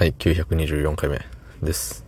[0.00, 1.20] はい、924回目
[1.62, 2.06] です。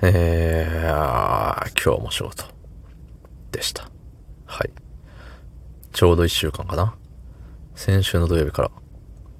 [0.00, 2.44] えー、今日も仕事
[3.50, 3.90] でした。
[4.46, 4.70] はい。
[5.92, 6.94] ちょうど1週間かな。
[7.74, 8.70] 先週の土曜日から、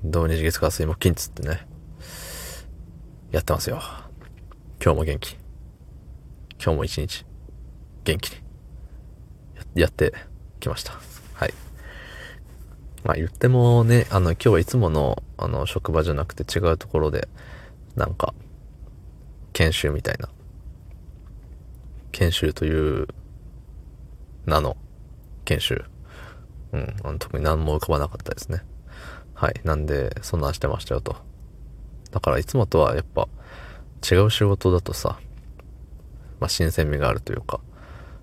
[0.03, 1.65] 土日月火水木金つってね、
[3.31, 3.81] やってますよ。
[4.83, 5.37] 今日も元気。
[6.61, 7.25] 今日も一日、
[8.03, 8.37] 元気に
[9.54, 10.13] や、やって
[10.59, 11.17] きました。
[13.04, 17.28] まあ言ってもね、あの今日はいつものあの職場じゃなくて違うところで、
[17.96, 18.34] なんか、
[19.52, 20.28] 研修みたいな。
[22.12, 23.09] 研修という
[24.46, 24.76] 名の
[25.45, 25.84] 研修。
[26.73, 28.62] うん、あの特に何も浮かばなかったですね。
[29.34, 29.60] はい。
[29.65, 31.16] なんで、そんなんしてましたよと。
[32.10, 33.28] だからいつもとはやっぱ
[34.10, 35.18] 違う仕事だとさ、
[36.40, 37.60] まあ新鮮味があるというか、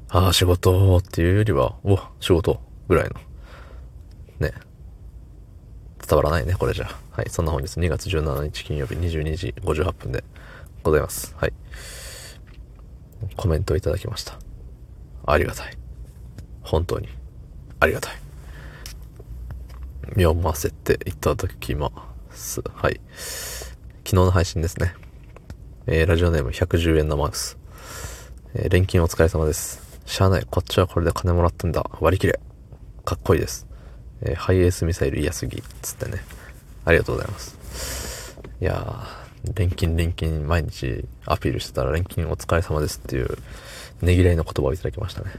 [0.10, 3.16] ああ、仕事っていうよりは、お、仕事ぐらいの。
[4.40, 4.54] ね。
[6.08, 6.90] 伝わらないね、これじゃ。
[7.12, 7.30] はい。
[7.30, 10.24] そんな本日2月17日金曜日22時58分で
[10.84, 11.36] ございます。
[11.38, 11.54] はい。
[13.36, 14.38] コメントいただきました。
[15.26, 15.78] ありがたい。
[16.62, 17.10] 本当に。
[17.80, 18.14] ありがたい。
[20.10, 21.92] 読ませていただきま
[22.30, 22.62] す。
[22.74, 23.00] はい。
[24.04, 24.94] 昨日の配信ですね。
[25.88, 27.58] えー、ラジオネーム110円のマウス。
[28.54, 30.00] えー、錬金お疲れ様です。
[30.06, 30.46] しゃあない。
[30.50, 31.90] こっちはこれで金もらってんだ。
[32.00, 32.40] 割り切れ。
[33.04, 33.68] かっこいいです。
[34.22, 35.64] えーハイエースミサイル嫌すぎ。
[35.82, 36.20] つってね。
[36.86, 38.40] ありがとうございます。
[38.62, 43.38] いやー、錬金錬金毎日アピールしてたら錬金お疲れ様ですっていう
[44.02, 45.32] ねぎらいの言葉をいただきましたね。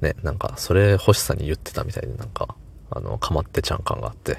[0.00, 2.54] ね、なんか、それ欲しさに言ってたみたいで、なんか、
[2.90, 4.38] あの、かまってちゃん感があって、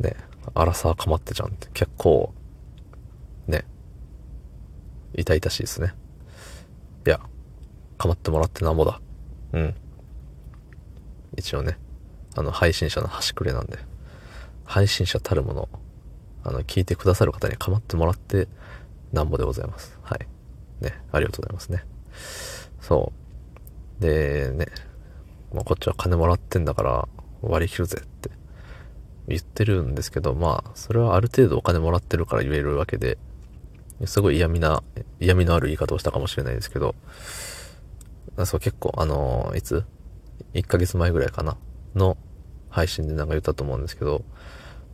[0.00, 0.16] ね、
[0.54, 2.32] アラサーかまってちゃんって結構、
[3.46, 3.64] ね、
[5.14, 5.94] 痛々しいですね。
[7.06, 7.20] いや、
[7.98, 9.00] かまってもらってなんぼだ。
[9.52, 9.74] うん。
[11.36, 11.78] 一応ね、
[12.38, 13.78] あの、配信者の端くれなんで、
[14.64, 15.68] 配信者たるもの、
[16.44, 18.46] あの、聞いてくださる方にかまってもらって、
[19.12, 19.98] なんぼでございます。
[20.02, 20.28] はい。
[20.80, 21.84] ね、ありがとうございますね。
[22.80, 23.12] そ
[23.98, 24.02] う。
[24.02, 24.66] で、ね、
[25.52, 27.08] まあ、こっちは金もらってんだから
[27.42, 28.30] 割り切るぜって
[29.26, 33.18] 言ってるんですけど、まあ、それはある程度お金もらってるから言えるわけで、
[34.04, 34.84] すごい嫌味な、
[35.18, 36.94] 嫌味のある言い方をしたかもしれないですけど、
[38.44, 39.84] そう結構、あのいつ
[40.54, 41.56] ?1 ヶ月前ぐらいかな？
[41.96, 42.16] の
[42.68, 44.24] 配信でなんか言ったと思うんですけど、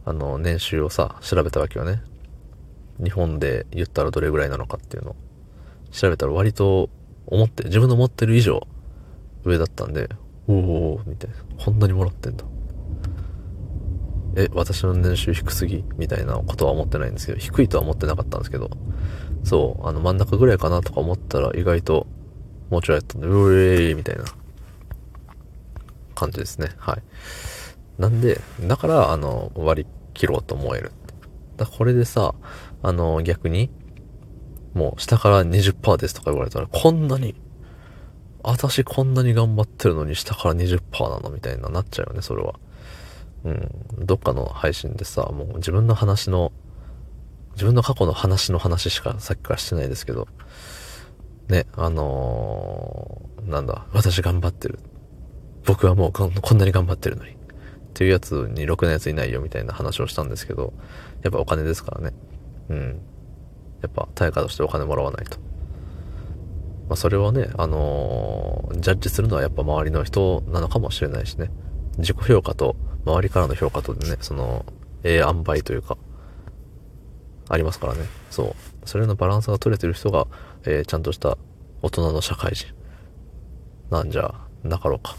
[0.05, 2.03] あの、年収をさ、調べたわけよね。
[3.03, 5.17] 日本で言ったらどれぐらいなのかっていうのを
[5.91, 6.91] 調べたら割と
[7.27, 8.67] 思って、自分の持ってる以上
[9.45, 10.09] 上だったんで、
[10.47, 11.37] おおみたいな。
[11.65, 12.45] こんなにもらってんだ。
[14.37, 15.85] え、私の年収低すぎ？
[15.97, 18.71] みたいなことは思ってないんですけど、低いとは思ってなかったんですけど、
[19.45, 22.07] そう、あの真ん中ぐらいかなとか思ったら意外と
[22.71, 24.25] もうちょいやったんで、うえーみたいな
[26.15, 26.71] 感じですね。
[26.77, 27.03] はい。
[27.99, 30.93] なんで、だから、あの、割り切ろうと思える。
[31.57, 32.35] だこれでさ、
[32.83, 33.71] あの、逆に、
[34.75, 37.35] もう下から20%ですとか言われたら、こんなに、
[38.43, 41.31] 私こんなに頑張ってるのに下から20%なの？
[41.31, 42.55] みたいななっちゃうよね、それは。
[43.45, 43.71] うん。
[44.01, 46.53] どっかの配信でさ、もう自分の話の、
[47.53, 50.27] 自分の過去の話の話しかさっきからしてないですけど、
[51.49, 54.79] ね、あのーなんだ、私頑張ってる。
[55.65, 57.37] 僕はもうこんこんなに頑張ってるのに。
[57.95, 60.73] っていうやつにろくなやついないよみたいな話をしたんですけど、
[61.23, 62.13] やっぱお金ですからね。
[62.69, 63.01] うん。
[63.83, 65.39] やっぱ対価としてお金もらわないと。
[66.89, 71.53] まあそれはね、あのージャッジするのはやっぱ周りの人なのかもしれないしね。
[71.99, 72.75] 自己評価と
[73.07, 74.67] 周りからの評価とでね、その、
[75.05, 75.97] ええ塩梅というか、
[77.49, 78.01] ありますからね。
[78.31, 78.55] そう。
[78.89, 80.27] それのバランスが取れてる人が、
[80.65, 81.39] えーちゃんとした
[81.81, 82.67] 大人の社会人。
[83.91, 84.35] なんじゃ
[84.65, 85.15] なかろうか。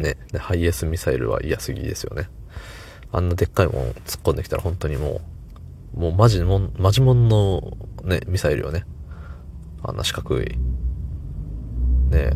[0.00, 0.16] ね。
[0.38, 2.28] ハイエースミサイルは嫌すぎですよね。
[3.12, 3.74] あんなでっかいもん
[4.06, 5.20] 突っ込んできたら本当にも
[5.96, 8.84] う、もうマジもん、マジもんのね、ミサイルをね、
[9.82, 10.58] あんな四角い、
[12.10, 12.32] ね、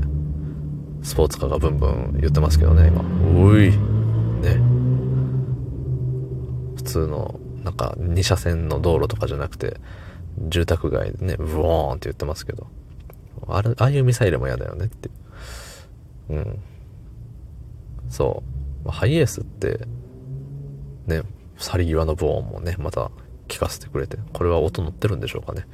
[1.03, 3.03] スポーツカーがブンブン言ってますけどね、今。
[3.39, 4.61] おい、ね。
[6.77, 9.77] 普通の、なんか、二車線の道路とかじゃなくて、
[10.49, 12.67] 住宅街でね、ブワーンって言ってますけど。
[13.49, 15.11] あれ、ああいうミサイルも嫌だよねって。
[16.31, 16.59] うん。
[18.15, 18.45] そ
[18.87, 18.91] う。
[18.91, 19.89] ハイエースって、
[21.07, 21.23] ね、
[21.57, 23.11] 去り際のボーンもね、また
[23.49, 25.67] 聞かせてくれて、これは音乗ってるんでしょうかね。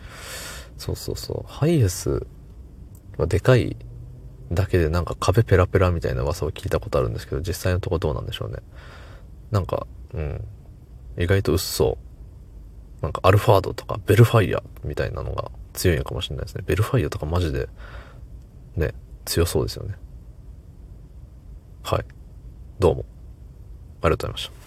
[0.79, 1.53] そうそうそう。
[1.53, 2.27] ハイエース
[3.19, 3.77] はでかい
[4.51, 8.57] だけでなんか壁ペラペラみたいな噂を聞いたことあるんですけど、実際のとこどうなんでしょうね。
[9.51, 10.43] なんか、うん。
[11.19, 11.99] 意外と薄そ
[13.01, 13.03] う。
[13.03, 16.65] なんかアルファードとかベルファイアみたいなのが強いのかもしれないですね。
[16.67, 17.69] ベルファイアとかマジで、
[18.77, 18.95] ね、
[19.27, 19.97] 強そうですよね。
[21.83, 22.05] はい。
[22.81, 23.05] どうも。
[24.01, 24.60] ありがとうございました。